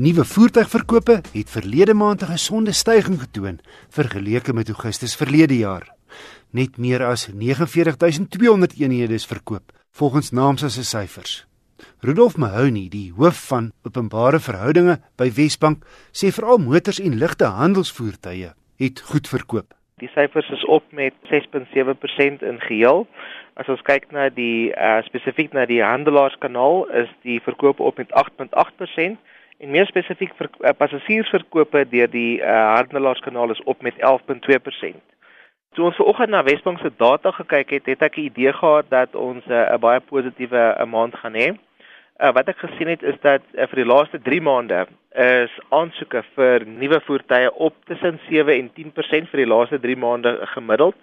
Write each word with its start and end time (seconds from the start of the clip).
Nuwe 0.00 0.24
voertuigverkope 0.24 1.12
het 1.32 1.50
verlede 1.52 1.94
maand 1.94 2.22
'n 2.22 2.32
gesonde 2.32 2.72
stygings 2.72 3.20
getoon 3.22 3.58
vergeleke 3.96 4.52
met 4.52 4.68
Augustus 4.68 5.16
verlede 5.16 5.56
jaar. 5.58 5.86
Net 6.50 6.78
meer 6.78 7.04
as 7.04 7.28
49200 7.34 8.72
eenhede 8.80 9.14
is 9.14 9.26
verkoop 9.26 9.66
volgens 9.90 10.30
Naamsa 10.30 10.68
se 10.68 10.84
syfers. 10.84 11.46
Rudolf 12.00 12.36
Mahoney, 12.36 12.88
die 12.88 13.12
hoof 13.16 13.46
van 13.48 13.72
openbare 13.82 14.40
verhoudinge 14.40 15.00
by 15.16 15.28
Wesbank, 15.32 15.84
sê 16.12 16.32
veral 16.32 16.58
motors 16.58 17.00
en 17.00 17.18
ligte 17.18 17.44
handelsvoertuie 17.44 18.52
het 18.76 19.00
goed 19.00 19.28
verkoop. 19.28 19.74
Die 19.98 20.08
syfers 20.08 20.50
is 20.50 20.64
op 20.64 20.84
met 20.92 21.14
6.7% 21.24 22.40
in 22.40 22.60
geheel. 22.60 23.06
As 23.54 23.68
ons 23.68 23.82
kyk 23.82 24.10
na 24.10 24.28
die 24.28 24.72
uh, 24.72 25.02
spesifiek 25.02 25.52
na 25.52 25.66
die 25.66 25.82
handelaarskanaal, 25.84 26.88
is 26.88 27.08
die 27.22 27.40
verkope 27.40 27.82
op 27.82 27.96
met 27.96 28.08
8.8% 28.16 29.18
en 29.60 29.70
meer 29.70 29.86
spesifiek 29.86 30.32
vir 30.38 30.48
uh, 30.48 30.72
passasiersverkope 30.76 31.84
deur 31.92 32.10
die 32.12 32.40
uh, 32.40 32.76
handelaarskanale 32.78 33.56
is 33.56 33.64
op 33.68 33.82
met 33.84 33.96
11.2%. 34.00 35.00
Toe 35.76 35.84
ons 35.86 35.98
vanoggend 36.00 36.32
na 36.32 36.42
Wesbank 36.42 36.80
se 36.82 36.90
data 36.96 37.30
gekyk 37.36 37.76
het, 37.76 37.86
het 37.86 38.02
ek 38.02 38.16
'n 38.16 38.28
idee 38.30 38.52
gehad 38.52 38.88
dat 38.90 39.14
ons 39.14 39.44
'n 39.46 39.52
uh, 39.52 39.76
baie 39.78 40.00
positiewe 40.00 40.62
uh, 40.74 40.84
maand 40.84 41.14
gaan 41.14 41.34
hê. 41.34 41.48
Uh, 42.20 42.32
wat 42.32 42.48
ek 42.48 42.58
gesien 42.58 42.88
het 42.88 43.02
is 43.02 43.20
dat 43.20 43.42
uh, 43.54 43.66
vir 43.66 43.84
die 43.84 43.90
laaste 43.92 44.18
3 44.20 44.40
maande 44.40 44.86
is 45.14 45.52
aansoeke 45.68 46.22
vir 46.34 46.66
nuwe 46.66 47.00
voertuie 47.00 47.52
op 47.54 47.74
tussen 47.84 48.20
7 48.28 48.54
en 48.54 48.70
10% 48.74 49.30
vir 49.30 49.40
die 49.44 49.52
laaste 49.52 49.80
3 49.80 49.96
maande 49.96 50.46
gemiddeld 50.54 50.96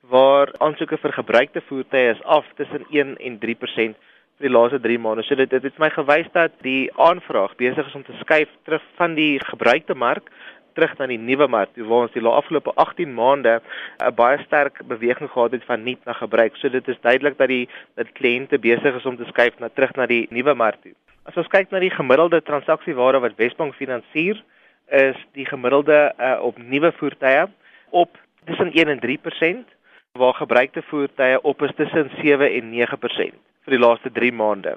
waar 0.00 0.48
aansoeke 0.58 0.96
vir 0.96 1.12
gebruikte 1.12 1.60
voertuie 1.60 2.10
is 2.10 2.22
af 2.22 2.46
tussen 2.56 2.84
1 2.90 3.16
en 3.16 3.38
3% 3.38 3.44
vir 3.44 3.96
die 4.42 4.50
laaste 4.50 4.80
3 4.82 4.98
maande. 4.98 5.22
So 5.26 5.38
dit 5.38 5.50
dit 5.50 5.62
het 5.62 5.78
my 5.78 5.90
gewys 5.94 6.28
dat 6.34 6.54
die 6.66 6.90
aanvraag 7.00 7.54
besig 7.60 7.86
is 7.86 7.94
om 7.98 8.04
te 8.04 8.16
skuif 8.20 8.50
terug 8.66 8.82
van 8.98 9.14
die 9.18 9.38
gebruikte 9.44 9.94
mark 9.94 10.30
terug 10.72 10.94
na 10.98 11.06
die 11.06 11.18
nuwe 11.20 11.46
mark. 11.52 11.74
Waar 11.76 12.06
ons 12.06 12.14
die 12.14 12.24
afgelope 12.24 12.72
18 12.80 13.14
maande 13.14 13.60
'n 13.60 14.14
baie 14.14 14.38
sterk 14.46 14.80
beweging 14.88 15.30
gehad 15.30 15.52
het 15.52 15.64
van 15.64 15.82
nuut 15.82 16.04
na 16.04 16.12
gebruik. 16.12 16.56
So 16.56 16.68
dit 16.68 16.88
is 16.88 17.00
duidelik 17.00 17.38
dat 17.38 17.48
die 17.48 17.68
dat 17.94 18.12
kliënte 18.12 18.58
besig 18.58 18.96
is 18.96 19.06
om 19.06 19.16
te 19.16 19.24
skuif 19.24 19.58
na 19.58 19.68
terug 19.68 19.94
na 19.94 20.06
die 20.06 20.26
nuwe 20.30 20.54
mark 20.54 20.82
toe. 20.82 20.94
As 21.24 21.36
ons 21.36 21.48
kyk 21.48 21.70
na 21.70 21.78
die 21.78 21.90
gemiddelde 21.90 22.42
transaksiewaarde 22.42 23.20
wat 23.20 23.36
Wesbank 23.36 23.74
finansier, 23.74 24.42
is 24.88 25.16
die 25.32 25.46
gemiddelde 25.46 26.12
uh, 26.18 26.42
op 26.42 26.58
nuwe 26.58 26.92
voertuie 26.92 27.46
op 27.90 28.18
tussen 28.44 28.72
1 28.72 28.88
en 28.88 29.00
3% 29.00 29.64
waar 30.12 30.34
gebruikte 30.34 30.82
voertuie 30.82 31.42
op 31.42 31.62
is 31.62 31.74
tussen 31.76 32.10
7 32.22 32.52
en 32.52 32.72
9% 32.72 33.51
vir 33.64 33.76
die 33.76 33.82
laaste 33.82 34.10
3 34.10 34.32
maande. 34.32 34.76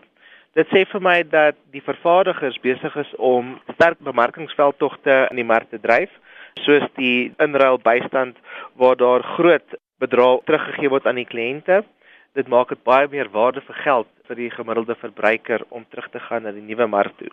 Dit 0.56 0.70
sê 0.72 0.86
vir 0.88 1.02
my 1.04 1.18
dat 1.28 1.58
die 1.76 1.84
vervaardigers 1.84 2.62
besig 2.64 2.94
is 2.96 3.10
om 3.20 3.58
sterk 3.74 4.00
bemarkingsveldtogte 4.08 5.26
in 5.32 5.42
die 5.42 5.48
mark 5.48 5.68
te 5.70 5.82
dryf, 5.84 6.12
soos 6.64 6.86
die 6.96 7.34
inruil 7.44 7.78
bystand 7.84 8.40
waar 8.80 8.96
daar 8.96 9.26
groot 9.36 9.76
bedrae 10.00 10.40
teruggegee 10.48 10.92
word 10.94 11.08
aan 11.08 11.20
die 11.20 11.28
kliënte. 11.28 11.82
Dit 12.36 12.48
maak 12.52 12.72
dit 12.72 12.84
baie 12.88 13.08
meer 13.12 13.28
waarde 13.32 13.64
vir 13.68 13.82
geld 13.84 14.10
vir 14.28 14.40
die 14.40 14.50
gemiddelde 14.52 14.96
verbruiker 15.00 15.68
om 15.70 15.84
terug 15.92 16.08
te 16.12 16.24
gaan 16.24 16.48
na 16.48 16.56
die 16.56 16.64
nuwe 16.64 16.88
mark 16.88 17.16
toe. 17.20 17.32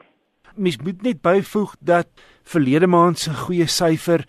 Mens 0.54 0.82
moet 0.82 1.02
net 1.06 1.22
byvoeg 1.22 1.78
dat 1.80 2.10
verlede 2.42 2.90
maand 2.90 3.18
se 3.18 3.30
goeie 3.46 3.66
syfer 3.70 4.26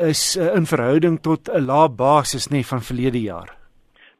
is 0.00 0.36
uh, 0.36 0.54
in 0.56 0.66
verhouding 0.66 1.20
tot 1.20 1.48
'n 1.48 1.66
lae 1.66 1.88
basis 1.88 2.48
nê 2.48 2.64
van 2.64 2.80
verlede 2.80 3.20
jaar. 3.20 3.59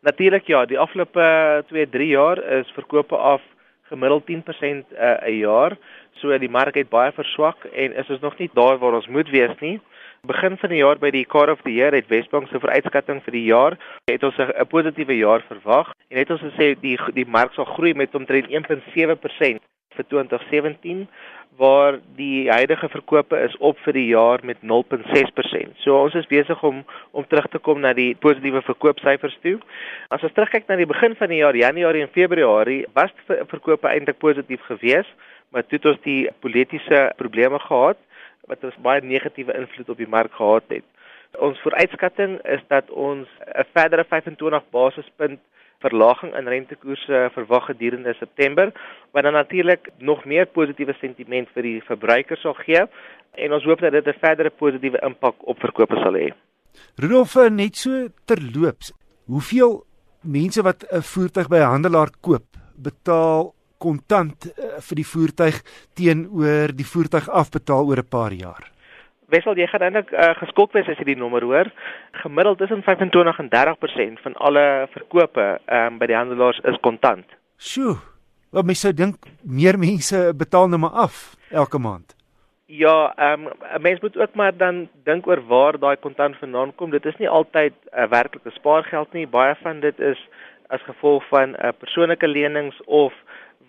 Natuurlik 0.00 0.46
ja, 0.46 0.64
die 0.64 0.78
afgelope 0.78 1.64
2-3 1.68 2.06
jaar 2.08 2.38
is 2.58 2.70
verkope 2.72 3.16
af 3.16 3.42
gemiddeld 3.90 4.24
10% 4.30 4.32
uh, 4.32 5.16
'n 5.28 5.36
jaar. 5.38 5.76
So 6.20 6.38
die 6.38 6.48
mark 6.48 6.74
het 6.74 6.88
baie 6.88 7.12
verswak 7.12 7.64
en 7.64 7.92
is 7.92 8.10
ons 8.10 8.20
nog 8.20 8.38
nie 8.38 8.50
daar 8.54 8.78
waar 8.78 8.94
ons 8.94 9.08
moet 9.08 9.28
wees 9.28 9.58
nie. 9.60 9.80
Begin 10.26 10.56
van 10.56 10.68
die 10.68 10.80
jaar 10.80 10.98
by 10.98 11.10
die 11.10 11.27
Car 11.27 11.50
of 11.50 11.60
the 11.62 11.72
Year 11.72 11.92
het 11.92 12.08
Wesbank 12.08 12.48
se 12.48 12.60
vooruitskatting 12.60 13.22
vir 13.24 13.33
die 13.33 13.44
jaar 13.44 13.77
het 14.05 14.22
ons 14.22 14.39
'n 14.39 14.66
positiewe 14.68 15.16
jaar 15.16 15.42
verwag 15.48 15.92
en 16.08 16.18
het 16.18 16.30
ons 16.30 16.40
gesê 16.40 16.80
die 16.80 16.98
die 17.12 17.27
mark 17.27 17.52
sal 17.52 17.64
groei 17.64 17.94
met 17.94 18.14
omtrent 18.14 18.48
1.7% 18.48 19.60
vir 19.96 20.06
2017 20.08 21.06
waar 21.61 21.98
die 22.17 22.48
huidige 22.48 22.89
verkope 22.89 23.36
is 23.45 23.56
op 23.58 23.78
vir 23.84 23.92
die 23.92 24.06
jaar 24.06 24.40
met 24.48 24.62
0.6%. 24.64 25.74
So 25.84 25.98
ons 25.98 26.14
is 26.17 26.28
besig 26.30 26.62
om 26.64 26.84
om 27.11 27.27
terug 27.28 27.48
te 27.52 27.58
kom 27.58 27.83
na 27.84 27.92
die 27.96 28.14
positiewe 28.17 28.62
verkoopsyfers 28.64 29.36
toe. 29.42 29.58
As 30.08 30.24
ons 30.24 30.33
terugkyk 30.36 30.68
na 30.68 30.78
die 30.80 30.89
begin 30.89 31.17
van 31.18 31.28
die 31.28 31.42
jaar, 31.42 31.56
Januarie 31.56 32.06
en 32.06 32.14
Februarie, 32.14 32.84
was 32.96 33.12
verkope 33.27 33.90
eintlik 33.90 34.18
positief 34.23 34.62
geweest, 34.70 35.12
maar 35.51 35.67
toe 35.67 35.77
het 35.78 35.90
ons 35.92 36.01
die 36.07 36.22
politieke 36.40 37.02
probleme 37.20 37.58
gehad 37.67 38.01
wat 38.48 38.64
ons 38.64 38.80
baie 38.83 39.05
negatiewe 39.05 39.55
invloed 39.58 39.92
op 39.92 40.01
die 40.01 40.11
mark 40.11 40.33
gehad 40.34 40.64
het. 40.72 40.86
Ons 41.39 41.61
vooruitskatting 41.62 42.39
is 42.57 42.62
dat 42.72 42.90
ons 42.90 43.28
'n 43.46 43.67
verdere 43.74 44.05
25 44.05 44.64
basispunt 44.70 45.40
verlaging 45.80 46.35
in 46.39 46.48
rentekoerse 46.48 47.30
verwag 47.35 47.67
gedurende 47.70 48.14
September, 48.18 48.73
wat 49.13 49.23
dan 49.23 49.33
natuurlik 49.33 49.89
nog 49.98 50.24
meer 50.24 50.46
positiewe 50.46 50.95
sentiment 51.01 51.48
vir 51.55 51.63
die 51.63 51.80
verbruikers 51.89 52.41
sal 52.41 52.55
gee 52.55 52.85
en 53.35 53.52
ons 53.52 53.64
hoop 53.64 53.80
dat 53.80 53.92
dit 53.92 54.07
'n 54.07 54.20
verdere 54.20 54.51
positiewe 54.51 54.98
impak 55.02 55.36
op 55.46 55.58
verkope 55.58 55.96
sal 56.02 56.14
hê. 56.14 56.33
Rudolf, 56.96 57.35
net 57.51 57.77
so 57.77 58.08
terloops, 58.24 58.92
hoeveel 59.27 59.85
mense 60.23 60.63
wat 60.63 60.85
'n 60.92 61.02
voertuig 61.02 61.48
by 61.48 61.57
'n 61.57 61.73
handelaar 61.74 62.11
koop, 62.20 62.46
betaal 62.77 63.55
kontant 63.79 64.46
uh, 64.46 64.80
vir 64.80 64.96
die 64.96 65.07
voertuig 65.07 65.63
teenoor 65.95 66.73
die 66.77 66.86
voertuig 66.86 67.29
afbetaal 67.29 67.86
oor 67.86 67.98
'n 67.98 68.08
paar 68.08 68.33
jaar? 68.33 68.70
Wessel, 69.30 69.58
jy 69.58 69.67
gaan 69.70 69.85
eintlik 69.86 70.13
uh, 70.13 70.33
geskok 70.41 70.73
wees 70.77 70.89
as 70.91 70.98
jy 70.98 71.13
die 71.13 71.18
nommer 71.18 71.45
hoor. 71.46 71.70
Gemiddeld 72.23 72.58
tussen 72.58 72.83
25 72.83 73.39
en 73.39 73.51
30% 73.52 74.23
van 74.24 74.39
alle 74.46 74.64
verkope 74.95 75.46
um, 75.67 75.98
by 75.98 76.08
die 76.11 76.18
handelaars 76.18 76.61
is 76.70 76.79
kontant. 76.83 77.27
Sjoe. 77.57 77.98
Wat 78.51 78.67
mense 78.67 78.83
sou 78.83 78.95
dink 78.96 79.29
meer 79.46 79.79
mense 79.79 80.33
betaal 80.35 80.70
nou 80.70 80.80
maar 80.83 81.05
af 81.07 81.36
elke 81.55 81.79
maand. 81.79 82.17
Ja, 82.70 83.13
ehm 83.17 83.46
um, 83.46 83.83
mense 83.83 84.02
moet 84.02 84.19
ook 84.19 84.35
maar 84.35 84.57
dan 84.57 84.89
dink 85.05 85.27
oor 85.27 85.42
waar 85.46 85.79
daai 85.79 85.96
kontant 85.96 86.36
vandaan 86.39 86.74
kom. 86.74 86.90
Dit 86.90 87.07
is 87.07 87.17
nie 87.19 87.29
altyd 87.29 87.74
'n 87.74 88.02
uh, 88.02 88.08
werklike 88.11 88.51
spaargeld 88.51 89.13
nie. 89.13 89.27
Baie 89.27 89.55
van 89.63 89.80
dit 89.80 89.98
is 89.98 90.19
as 90.69 90.83
gevolg 90.83 91.29
van 91.29 91.51
'n 91.51 91.67
uh, 91.67 91.73
persoonlike 91.79 92.29
lenings 92.29 92.80
of 92.86 93.13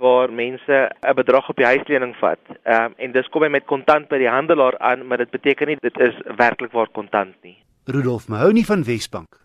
waar 0.02 0.34
mense 0.34 0.78
'n 1.02 1.16
bedrag 1.16 1.50
op 1.50 1.56
die 1.56 1.66
huislening 1.66 2.16
vat. 2.16 2.40
Ehm 2.64 2.84
um, 2.84 2.94
en 2.98 3.12
dis 3.12 3.30
kom 3.30 3.44
hy 3.44 3.50
met 3.50 3.66
kontant 3.66 4.10
by 4.10 4.18
die 4.18 4.30
handelaar 4.30 4.78
aan, 4.80 5.08
maar 5.08 5.18
dit 5.18 5.32
beteken 5.32 5.68
nie 5.68 5.78
dit 5.82 5.98
is 6.00 6.16
werklik 6.38 6.72
waar 6.72 6.90
kontant 6.90 7.36
nie. 7.44 7.58
Rudolf 7.86 8.28
Mahoney 8.28 8.64
van 8.64 8.84
Wesbank. 8.84 9.40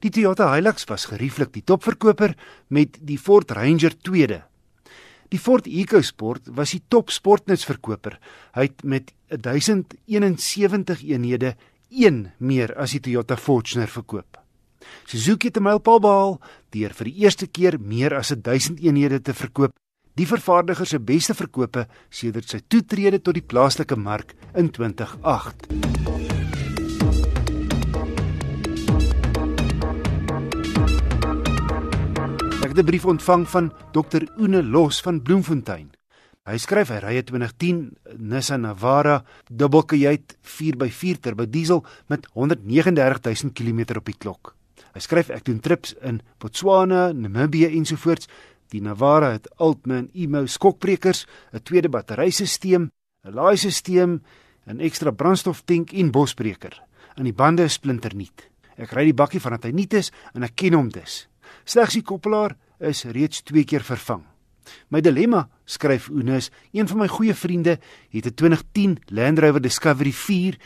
Die 0.00 0.10
Toyota 0.10 0.52
Hilux 0.54 0.84
was 0.84 1.06
gerieflik 1.10 1.52
die 1.52 1.64
topverkoper 1.64 2.34
met 2.68 2.98
die 3.00 3.18
Ford 3.18 3.50
Ranger 3.50 3.96
tweede. 3.98 4.42
Die 5.28 5.38
Ford 5.38 5.66
EcoSport 5.66 6.48
was 6.54 6.70
die 6.70 6.82
top 6.88 7.10
sportnutsverkoper. 7.10 8.18
Hy 8.54 8.62
het 8.68 8.84
met 8.84 9.12
1071 9.28 11.02
eenhede 11.02 11.54
een 11.90 12.30
meer 12.38 12.74
as 12.76 12.94
die 12.94 13.00
Toyota 13.00 13.36
Fortuner 13.36 13.88
verkoop. 13.90 14.38
Suzuki 15.06 15.48
het 15.48 15.56
'n 15.56 15.62
mylpaal 15.62 16.00
behaal 16.00 16.40
deur 16.70 16.92
vir 16.94 17.04
die 17.04 17.18
eerste 17.24 17.46
keer 17.46 17.80
meer 17.80 18.14
as 18.14 18.28
1000 18.28 18.80
eenhede 18.80 19.20
te 19.20 19.34
verkoop 19.34 19.72
die 20.16 20.24
vervaardiger 20.24 20.88
se 20.88 20.98
beste 21.00 21.34
verkope 21.36 21.84
sedert 22.08 22.48
sy 22.48 22.62
toetrede 22.72 23.20
tot 23.20 23.36
die 23.36 23.44
plaaslike 23.44 23.98
mark 24.00 24.32
in 24.56 24.70
2008. 24.72 25.66
Ek 32.64 32.72
het 32.72 32.78
'n 32.78 32.88
brief 32.88 33.04
ontvang 33.04 33.48
van 33.48 33.72
Dr 33.92 34.24
Oene 34.40 34.62
Los 34.62 35.00
van 35.00 35.22
Bloemfontein. 35.22 35.90
Hy 36.46 36.56
skryf 36.58 36.88
hy 36.88 36.98
ry 36.98 37.16
'n 37.18 37.24
2010 37.24 37.96
Nissan 38.18 38.60
Navara 38.60 39.24
dubbelkajuit 39.50 40.36
4x4 40.42 41.20
turbo 41.20 41.46
diesel 41.46 41.84
met 42.08 42.26
139000 42.34 43.52
km 43.52 43.96
op 43.96 44.04
die 44.04 44.18
klok. 44.18 44.54
Hy 44.94 45.00
skryf 45.00 45.28
ek 45.28 45.44
doen 45.44 45.60
trips 45.60 45.94
in 46.00 46.22
Botswana, 46.38 47.12
Namibië 47.12 47.66
ensovoorts 47.76 48.28
Die 48.74 48.82
Navara 48.82 49.30
het 49.36 49.46
Altman 49.62 50.08
Emo 50.12 50.46
skokbrekers, 50.46 51.26
'n 51.52 51.62
tweede 51.62 51.88
batterysisteem, 51.88 52.90
'n 53.24 53.32
laaisisteem, 53.32 54.22
'n 54.66 54.80
ekstra 54.80 55.10
brandstoftank 55.10 55.92
en 55.92 56.10
bosbreker. 56.10 56.82
In 57.16 57.24
die 57.24 57.32
bande 57.32 57.62
is 57.62 57.72
splinternuut. 57.72 58.50
Ek 58.76 58.92
ry 58.92 59.04
die 59.04 59.14
bakkie 59.14 59.40
vandat 59.40 59.64
hy 59.64 59.70
nuut 59.70 59.94
is 59.94 60.12
en 60.34 60.42
ek 60.42 60.54
ken 60.54 60.74
hom 60.74 60.88
dus. 60.88 61.28
Slegs 61.64 61.94
die 61.94 62.02
koppelaar 62.02 62.56
is 62.78 63.04
reeds 63.04 63.42
2 63.42 63.64
keer 63.64 63.82
vervang. 63.82 64.24
My 64.90 65.00
dilemma, 65.00 65.48
skryf 65.64 66.08
Oenis, 66.10 66.50
een 66.72 66.88
van 66.88 66.98
my 66.98 67.08
goeie 67.08 67.34
vriende 67.34 67.78
het 68.10 68.26
'n 68.26 68.34
2010 68.34 68.98
Land 69.10 69.38
Rover 69.38 69.60
Discovery 69.60 70.12
4 70.12 70.58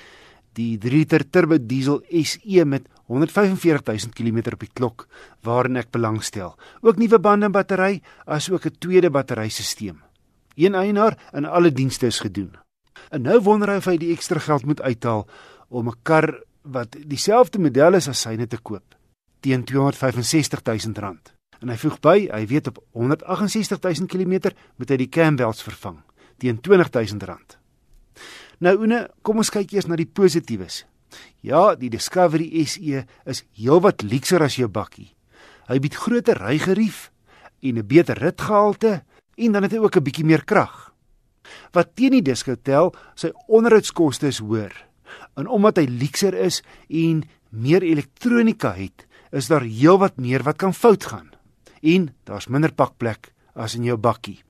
die 0.54 0.78
3 0.78 0.90
liter 0.96 1.24
turbo 1.30 1.58
diesel 1.58 2.02
SE 2.10 2.64
met 2.64 2.88
145000 3.08 4.14
km 4.14 4.52
op 4.52 4.60
die 4.60 4.70
klok 4.72 5.06
waarin 5.42 5.76
ek 5.76 5.90
belangstel. 5.90 6.54
Ook 6.82 6.96
nuwe 6.96 7.18
bande 7.18 7.46
en 7.46 7.52
battery 7.52 8.02
as 8.26 8.50
ook 8.50 8.66
'n 8.66 8.78
tweede 8.78 9.10
batterysisteem. 9.10 10.02
Een 10.56 10.74
eienaar 10.74 11.18
en 11.32 11.44
alle 11.44 11.72
dienste 11.72 12.06
is 12.06 12.20
gedoen. 12.20 12.56
En 13.10 13.22
nou 13.22 13.40
wonder 13.40 13.68
hy 13.68 13.76
of 13.76 13.84
hy 13.84 13.96
die 13.96 14.12
ekstra 14.12 14.38
geld 14.38 14.64
moet 14.64 14.80
uithaal 14.80 15.26
om 15.68 15.88
'n 15.88 16.02
kar 16.02 16.42
wat 16.62 16.96
dieselfde 17.06 17.58
model 17.58 17.94
is 17.94 18.08
as 18.08 18.20
syne 18.20 18.46
te 18.46 18.58
koop 18.58 18.94
teen 19.40 19.64
265 19.64 20.62
000 20.62 20.92
rand. 21.00 21.32
En 21.60 21.68
hy 21.68 21.76
voeg 21.76 22.00
by, 22.00 22.28
hy 22.32 22.46
weet 22.46 22.66
op 22.66 22.78
168 22.92 23.80
000 23.80 24.06
km 24.06 24.52
moet 24.76 24.88
hy 24.88 24.96
die 24.96 25.08
Campbells 25.08 25.62
vervang 25.62 26.02
teen 26.40 26.60
20 26.60 26.90
000 26.90 27.26
rand. 27.28 27.59
Nou 28.60 28.74
Oene, 28.82 29.06
kom 29.24 29.40
ons 29.40 29.50
kyk 29.52 29.72
eers 29.72 29.86
na 29.88 29.96
die 29.96 30.08
positiewes. 30.08 30.82
Ja, 31.40 31.72
die 31.80 31.88
Discovery 31.90 32.66
SE 32.68 33.06
is 33.24 33.40
heelwat 33.56 34.04
luukser 34.04 34.44
as 34.44 34.58
jou 34.60 34.68
bakkie. 34.68 35.08
Hy 35.70 35.78
bied 35.80 35.96
groter 35.96 36.36
rygerief 36.36 37.08
en 37.62 37.78
'n 37.78 37.86
beter 37.86 38.18
ritgehalte 38.20 39.02
en 39.36 39.52
dan 39.52 39.62
het 39.62 39.72
hy 39.72 39.78
ook 39.78 39.96
'n 39.96 40.04
bietjie 40.04 40.24
meer 40.24 40.44
krag. 40.44 40.92
Wat 41.72 41.96
teen 41.96 42.12
die 42.12 42.22
Disco 42.22 42.54
tel, 42.54 42.94
sy 43.14 43.32
onderhoudskoste 43.48 44.26
is 44.26 44.38
hoër. 44.38 44.72
En 45.36 45.46
omdat 45.46 45.76
hy 45.76 45.86
luukser 45.86 46.34
is 46.34 46.62
en 46.88 47.24
meer 47.48 47.82
elektronika 47.82 48.72
het, 48.72 49.06
is 49.32 49.48
daar 49.48 49.62
heelwat 49.62 50.16
meer 50.16 50.42
wat 50.42 50.56
kan 50.56 50.74
fout 50.74 51.04
gaan. 51.04 51.30
En 51.82 52.14
daar's 52.24 52.46
minder 52.46 52.72
pakplek 52.72 53.32
as 53.54 53.74
in 53.74 53.84
jou 53.84 53.96
bakkie. 53.96 54.42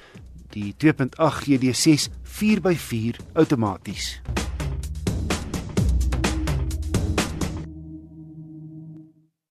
die 0.55 0.75
2.8 0.81 1.45
GD6 1.45 2.09
4x4 2.25 3.17
outomaties. 3.35 4.21